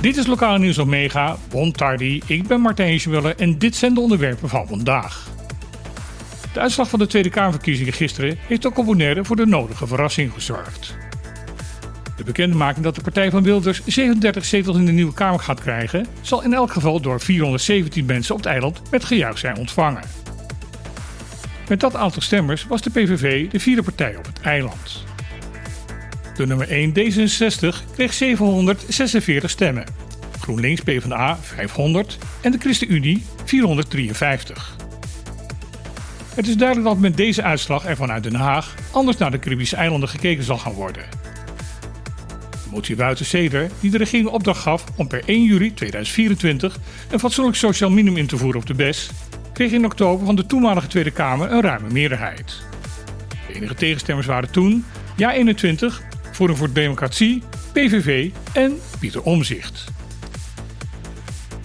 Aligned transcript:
Dit 0.00 0.16
is 0.16 0.26
Lokale 0.26 0.58
Nieuws 0.58 0.78
op 0.78 0.86
Mega, 0.86 1.36
Bon 1.50 1.74
ik 2.26 2.46
ben 2.46 2.60
Martijn 2.60 3.00
Schmuller 3.00 3.36
en 3.36 3.58
dit 3.58 3.76
zijn 3.76 3.94
de 3.94 4.00
onderwerpen 4.00 4.48
van 4.48 4.66
vandaag. 4.66 5.28
De 6.52 6.60
uitslag 6.60 6.88
van 6.88 6.98
de 6.98 7.06
Tweede 7.06 7.30
Kamerverkiezingen 7.30 7.92
gisteren 7.92 8.38
heeft 8.40 8.66
ook 8.66 8.78
op 8.78 9.24
voor 9.24 9.36
de 9.36 9.46
nodige 9.46 9.86
verrassing 9.86 10.32
gezorgd. 10.32 10.96
De 12.16 12.24
bekendmaking 12.24 12.84
dat 12.84 12.94
de 12.94 13.00
partij 13.00 13.30
van 13.30 13.42
Wilders 13.42 13.82
37 13.84 14.44
zetels 14.44 14.76
in 14.76 14.86
de 14.86 14.92
nieuwe 14.92 15.14
Kamer 15.14 15.40
gaat 15.40 15.60
krijgen, 15.60 16.06
zal 16.20 16.42
in 16.42 16.54
elk 16.54 16.72
geval 16.72 17.00
door 17.00 17.20
417 17.20 18.04
mensen 18.04 18.34
op 18.34 18.40
het 18.40 18.50
eiland 18.50 18.80
met 18.90 19.04
gejuich 19.04 19.38
zijn 19.38 19.56
ontvangen. 19.56 20.02
Met 21.68 21.80
dat 21.80 21.96
aantal 21.96 22.22
stemmers 22.22 22.66
was 22.66 22.82
de 22.82 22.90
PVV 22.90 23.50
de 23.50 23.60
vierde 23.60 23.82
partij 23.82 24.16
op 24.16 24.26
het 24.26 24.40
eiland. 24.40 25.04
De 26.36 26.46
nummer 26.46 26.68
1 26.68 26.90
D66 26.90 27.92
kreeg 27.94 28.12
746 28.12 29.50
stemmen, 29.50 29.84
GroenLinks 30.40 30.80
PvdA 30.80 31.38
500 31.42 32.18
en 32.40 32.52
de 32.52 32.58
ChristenUnie 32.58 33.24
453. 33.44 34.76
Het 36.34 36.46
is 36.46 36.56
duidelijk 36.56 36.88
dat 36.88 36.98
met 36.98 37.16
deze 37.16 37.42
uitslag 37.42 37.86
er 37.86 37.96
vanuit 37.96 38.22
Den 38.22 38.34
Haag 38.34 38.74
anders 38.90 39.16
naar 39.16 39.30
de 39.30 39.38
Caribische 39.38 39.76
eilanden 39.76 40.08
gekeken 40.08 40.44
zal 40.44 40.58
gaan 40.58 40.72
worden. 40.72 41.04
De 42.50 42.70
motie 42.70 43.24
Ceder, 43.24 43.70
die 43.80 43.90
de 43.90 43.98
regering 43.98 44.28
opdracht 44.28 44.60
gaf 44.60 44.84
om 44.96 45.08
per 45.08 45.22
1 45.26 45.44
juli 45.44 45.74
2024 45.74 46.78
een 47.10 47.18
fatsoenlijk 47.18 47.56
sociaal 47.56 47.90
minimum 47.90 48.18
in 48.18 48.26
te 48.26 48.36
voeren 48.36 48.60
op 48.60 48.66
de 48.66 48.74
BES, 48.74 49.10
kreeg 49.52 49.72
in 49.72 49.84
oktober 49.84 50.26
van 50.26 50.36
de 50.36 50.46
toenmalige 50.46 50.86
Tweede 50.86 51.10
Kamer 51.10 51.52
een 51.52 51.62
ruime 51.62 51.90
meerderheid. 51.90 52.62
De 53.46 53.54
enige 53.54 53.74
tegenstemmers 53.74 54.26
waren 54.26 54.50
toen 54.50 54.84
Ja 55.16 55.32
21, 55.32 56.02
Forum 56.36 56.56
voor 56.56 56.72
Democratie, 56.72 57.42
PVV 57.72 58.30
en 58.52 58.78
Pieter 58.98 59.22
Omzicht. 59.22 59.84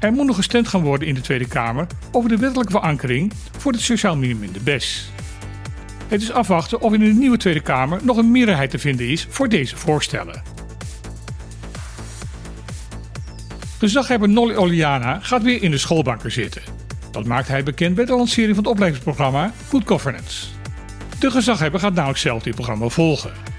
Er 0.00 0.12
moet 0.12 0.26
nog 0.26 0.36
gestemd 0.36 0.68
gaan 0.68 0.82
worden 0.82 1.08
in 1.08 1.14
de 1.14 1.20
Tweede 1.20 1.46
Kamer 1.46 1.86
over 2.12 2.28
de 2.28 2.36
wettelijke 2.36 2.72
verankering 2.72 3.32
voor 3.58 3.72
het 3.72 3.80
sociaal 3.80 4.16
minimum 4.16 4.42
in 4.42 4.52
de 4.52 4.60
BES. 4.60 5.10
Het 6.08 6.22
is 6.22 6.32
afwachten 6.32 6.80
of 6.80 6.92
in 6.92 7.00
de 7.00 7.06
nieuwe 7.06 7.36
Tweede 7.36 7.60
Kamer 7.60 8.00
nog 8.02 8.16
een 8.16 8.30
meerderheid 8.30 8.70
te 8.70 8.78
vinden 8.78 9.08
is 9.08 9.26
voor 9.28 9.48
deze 9.48 9.76
voorstellen. 9.76 10.42
Gezaghebber 13.78 14.28
Nolly 14.28 14.54
Oliana 14.54 15.18
gaat 15.22 15.42
weer 15.42 15.62
in 15.62 15.70
de 15.70 15.78
schoolbanken 15.78 16.32
zitten. 16.32 16.62
Dat 17.10 17.24
maakt 17.24 17.48
hij 17.48 17.62
bekend 17.62 17.94
bij 17.94 18.04
de 18.04 18.16
lancering 18.16 18.54
van 18.54 18.64
het 18.64 18.72
opleidingsprogramma 18.72 19.52
Good 19.68 19.86
Governance. 19.86 20.46
De 21.18 21.30
gezaghebber 21.30 21.80
gaat 21.80 21.94
namelijk 21.94 22.18
zelf 22.18 22.42
dit 22.42 22.54
programma 22.54 22.88
volgen. 22.88 23.53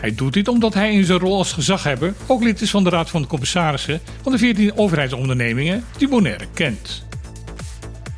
Hij 0.00 0.14
doet 0.14 0.32
dit 0.32 0.48
omdat 0.48 0.74
hij 0.74 0.92
in 0.92 1.04
zijn 1.04 1.18
rol 1.18 1.36
als 1.36 1.52
gezaghebber 1.52 2.14
ook 2.26 2.42
lid 2.42 2.60
is 2.60 2.70
van 2.70 2.84
de 2.84 2.90
Raad 2.90 3.10
van 3.10 3.22
de 3.22 3.28
Commissarissen 3.28 4.00
van 4.22 4.32
de 4.32 4.38
14 4.38 4.76
overheidsondernemingen 4.76 5.84
die 5.98 6.08
Bonaire 6.08 6.46
kent. 6.54 7.06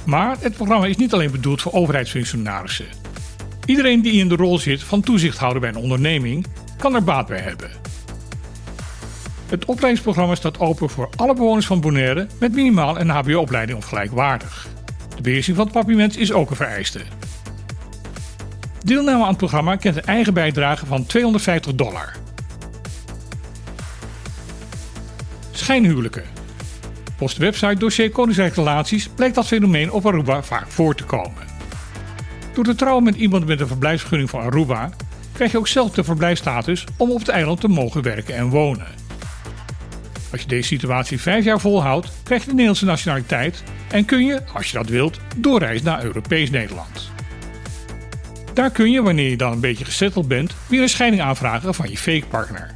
Maar 0.04 0.36
het 0.40 0.54
programma 0.54 0.86
is 0.86 0.96
niet 0.96 1.12
alleen 1.12 1.30
bedoeld 1.30 1.62
voor 1.62 1.72
overheidsfunctionarissen. 1.72 2.86
Iedereen 3.64 4.02
die 4.02 4.12
in 4.12 4.28
de 4.28 4.36
rol 4.36 4.58
zit 4.58 4.82
van 4.82 5.00
toezichthouder 5.00 5.60
bij 5.60 5.70
een 5.70 5.76
onderneming 5.76 6.46
kan 6.76 6.94
er 6.94 7.04
baat 7.04 7.26
bij 7.26 7.40
hebben. 7.40 7.70
Het 9.48 9.64
opleidingsprogramma 9.64 10.34
staat 10.34 10.60
open 10.60 10.90
voor 10.90 11.08
alle 11.16 11.34
bewoners 11.34 11.66
van 11.66 11.80
Bonaire 11.80 12.26
met 12.40 12.54
minimaal 12.54 13.00
een 13.00 13.08
HBO-opleiding 13.08 13.78
of 13.78 13.84
gelijkwaardig. 13.84 14.68
De 15.16 15.22
beheersing 15.22 15.56
van 15.56 15.64
het 15.64 15.74
papiermens 15.74 16.16
is 16.16 16.32
ook 16.32 16.50
een 16.50 16.56
vereiste. 16.56 17.00
Deelname 18.84 19.22
aan 19.22 19.28
het 19.28 19.36
programma 19.36 19.76
kent 19.76 19.96
een 19.96 20.04
eigen 20.04 20.34
bijdrage 20.34 20.86
van 20.86 21.06
250 21.06 21.74
dollar. 21.74 22.16
Schijnhuwelijken. 25.50 26.24
Volgens 27.16 27.38
de 27.38 27.44
website 27.44 27.74
Dossier 27.74 28.10
Koninkrijk 28.10 28.54
Relaties 28.54 29.08
blijkt 29.08 29.34
dat 29.34 29.46
fenomeen 29.46 29.92
op 29.92 30.06
Aruba 30.06 30.42
vaak 30.42 30.68
voor 30.68 30.94
te 30.94 31.04
komen. 31.04 31.46
Door 32.54 32.64
te 32.64 32.74
trouwen 32.74 33.04
met 33.04 33.14
iemand 33.14 33.46
met 33.46 33.60
een 33.60 33.66
verblijfsvergunning 33.66 34.30
van 34.30 34.40
Aruba 34.40 34.90
krijg 35.32 35.52
je 35.52 35.58
ook 35.58 35.68
zelf 35.68 35.90
de 35.90 36.04
verblijfstatus 36.04 36.84
om 36.96 37.10
op 37.10 37.18
het 37.18 37.28
eiland 37.28 37.60
te 37.60 37.68
mogen 37.68 38.02
werken 38.02 38.34
en 38.34 38.48
wonen. 38.48 38.86
Als 40.32 40.40
je 40.40 40.46
deze 40.46 40.66
situatie 40.66 41.20
vijf 41.20 41.44
jaar 41.44 41.60
volhoudt, 41.60 42.08
krijg 42.22 42.40
je 42.40 42.46
de 42.46 42.52
Nederlandse 42.52 42.84
nationaliteit 42.84 43.62
en 43.90 44.04
kun 44.04 44.24
je, 44.24 44.42
als 44.54 44.70
je 44.70 44.78
dat 44.78 44.88
wilt, 44.88 45.20
doorreizen 45.36 45.86
naar 45.86 46.04
Europees 46.04 46.50
Nederland. 46.50 47.07
Daar 48.58 48.70
kun 48.70 48.90
je, 48.90 49.02
wanneer 49.02 49.30
je 49.30 49.36
dan 49.36 49.52
een 49.52 49.60
beetje 49.60 49.84
gesetteld 49.84 50.28
bent, 50.28 50.54
weer 50.66 50.82
een 50.82 50.88
scheiding 50.88 51.22
aanvragen 51.22 51.74
van 51.74 51.90
je 51.90 51.98
fake 51.98 52.26
partner. 52.28 52.74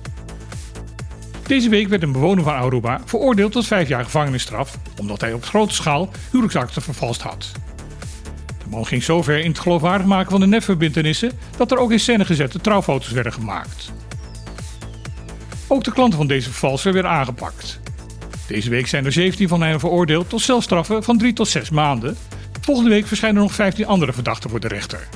Deze 1.47 1.69
week 1.69 1.89
werd 1.89 2.03
een 2.03 2.13
bewoner 2.13 2.45
van 2.45 2.55
Aruba 2.55 3.01
veroordeeld 3.05 3.53
tot 3.53 3.67
vijf 3.67 3.89
jaar 3.89 4.05
gevangenisstraf 4.05 4.79
omdat 5.01 5.21
hij 5.21 5.33
op 5.33 5.45
grote 5.45 5.75
schaal 5.75 6.11
huwelijksakten 6.31 6.83
vervalst 6.83 7.23
had. 7.23 7.53
De 8.59 8.71
man 8.71 8.87
ging 8.87 9.03
zover 9.03 9.39
in 9.39 9.51
het 9.51 9.59
geloofwaardig 9.59 10.07
maken 10.07 10.31
van 10.31 10.41
de 10.41 10.47
nepverbintenissen 10.47 11.33
dat 11.57 11.71
er 11.71 11.79
ook 11.79 11.93
in 11.93 12.01
scène 12.01 12.25
gezette 12.25 12.61
trouwfoto's 12.61 13.11
werden 13.11 13.33
gemaakt. 13.33 13.93
Ook 15.67 15.85
de 15.85 15.93
klanten 15.93 16.19
van 16.19 16.27
deze 16.27 16.51
vervalser 16.51 16.93
werden 16.93 17.11
aangepakt. 17.11 17.81
Deze 18.47 18.71
week 18.71 18.87
zijn 18.87 19.05
er 19.05 19.13
17 19.13 19.49
van 19.49 19.63
hen 19.63 19.81
veroordeeld 19.81 20.29
tot 20.29 20.41
celstraffen 20.41 21.03
van 21.03 21.19
3 21.19 21.33
tot 21.33 21.49
6 21.49 21.71
maanden. 21.71 22.17
Volgende 22.61 22.91
week 22.91 23.07
verschijnen 23.07 23.43
nog 23.43 23.53
15 23.53 23.87
andere 23.87 24.13
verdachten 24.13 24.51
voor 24.51 24.61
de 24.61 24.69
rechter. 24.69 25.09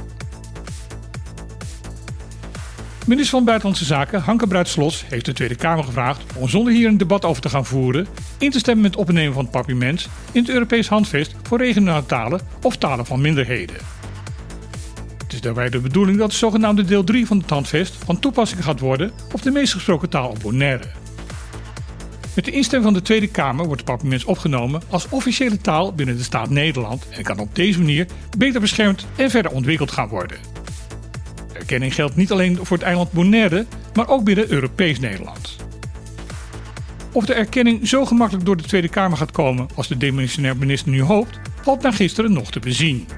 Minister 3.06 3.36
van 3.36 3.44
Buitenlandse 3.44 3.84
Zaken 3.84 4.20
Hanke 4.20 4.46
Bruitslos 4.46 5.04
heeft 5.08 5.24
de 5.24 5.32
Tweede 5.32 5.54
Kamer 5.54 5.84
gevraagd 5.84 6.22
om 6.36 6.48
zonder 6.48 6.72
hier 6.72 6.88
een 6.88 6.98
debat 6.98 7.24
over 7.24 7.42
te 7.42 7.48
gaan 7.48 7.64
voeren 7.64 8.06
in 8.38 8.50
te 8.50 8.58
stemmen 8.58 8.82
met 8.82 8.90
het 8.90 9.00
opnemen 9.00 9.34
van 9.34 9.42
het 9.42 9.52
papiermens 9.52 10.08
in 10.32 10.40
het 10.40 10.50
Europees 10.50 10.88
Handvest 10.88 11.34
voor 11.42 11.58
regionale 11.58 12.06
talen 12.06 12.40
of 12.62 12.76
talen 12.76 13.06
van 13.06 13.20
minderheden. 13.20 13.76
Het 15.22 15.32
is 15.32 15.40
daarbij 15.40 15.70
de 15.70 15.78
bedoeling 15.78 16.18
dat 16.18 16.30
de 16.30 16.36
zogenaamde 16.36 16.84
deel 16.84 17.04
3 17.04 17.26
van 17.26 17.38
het 17.38 17.50
handvest 17.50 17.94
van 18.04 18.18
toepassing 18.18 18.64
gaat 18.64 18.80
worden 18.80 19.12
op 19.32 19.42
de 19.42 19.50
meest 19.50 19.72
gesproken 19.72 20.08
taal 20.08 20.28
op 20.28 20.38
Bonaire. 20.42 20.84
Met 22.34 22.44
de 22.44 22.50
instemming 22.50 22.92
van 22.92 23.00
de 23.00 23.06
Tweede 23.06 23.28
Kamer 23.28 23.66
wordt 23.66 23.80
het 23.80 23.90
papiermens 23.90 24.24
opgenomen 24.24 24.82
als 24.90 25.08
officiële 25.08 25.58
taal 25.58 25.92
binnen 25.92 26.16
de 26.16 26.22
staat 26.22 26.50
Nederland 26.50 27.08
en 27.08 27.22
kan 27.22 27.38
op 27.38 27.54
deze 27.54 27.78
manier 27.78 28.06
beter 28.38 28.60
beschermd 28.60 29.06
en 29.16 29.30
verder 29.30 29.52
ontwikkeld 29.52 29.90
gaan 29.90 30.08
worden 30.08 30.55
erkenning 31.66 31.94
geldt 31.94 32.16
niet 32.16 32.32
alleen 32.32 32.58
voor 32.62 32.76
het 32.76 32.86
eiland 32.86 33.12
Bonaire, 33.12 33.66
maar 33.94 34.08
ook 34.08 34.24
binnen 34.24 34.50
Europees 34.50 35.00
Nederland. 35.00 35.56
Of 37.12 37.26
de 37.26 37.34
erkenning 37.34 37.88
zo 37.88 38.04
gemakkelijk 38.04 38.46
door 38.46 38.56
de 38.56 38.62
Tweede 38.62 38.88
Kamer 38.88 39.18
gaat 39.18 39.30
komen 39.30 39.68
als 39.74 39.88
de 39.88 39.96
demissionair 39.96 40.56
minister 40.56 40.90
nu 40.90 41.02
hoopt, 41.02 41.38
valt 41.62 41.82
na 41.82 41.90
gisteren 41.90 42.32
nog 42.32 42.50
te 42.50 42.60
bezien. 42.60 43.08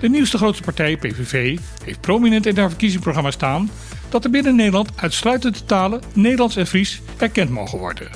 De 0.00 0.08
nieuwste 0.08 0.36
grootste 0.36 0.62
partij, 0.62 0.96
PVV, 0.96 1.58
heeft 1.84 2.00
prominent 2.00 2.46
in 2.46 2.56
haar 2.56 2.68
verkiezingsprogramma 2.68 3.30
staan 3.30 3.70
dat 4.08 4.24
er 4.24 4.30
binnen 4.30 4.56
Nederland 4.56 4.90
uitsluitend 4.96 5.54
de 5.58 5.64
talen 5.64 6.00
Nederlands 6.12 6.56
en 6.56 6.66
Fries 6.66 7.02
erkend 7.16 7.50
mogen 7.50 7.78
worden. 7.78 8.10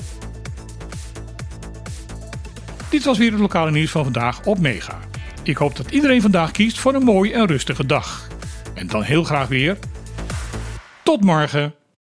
Dit 2.89 3.03
was 3.03 3.17
weer 3.17 3.31
het 3.31 3.39
lokale 3.39 3.71
nieuws 3.71 3.91
van 3.91 4.03
vandaag 4.03 4.45
op 4.45 4.59
Mega. 4.59 4.99
Ik 5.43 5.57
hoop 5.57 5.75
dat 5.75 5.91
iedereen 5.91 6.21
vandaag 6.21 6.51
kiest 6.51 6.79
voor 6.79 6.93
een 6.93 7.03
mooie 7.03 7.33
en 7.33 7.45
rustige 7.45 7.85
dag. 7.85 8.29
En 8.73 8.87
dan 8.87 9.01
heel 9.03 9.23
graag 9.23 9.47
weer. 9.47 9.77
Tot 11.03 11.23
morgen. 11.23 11.73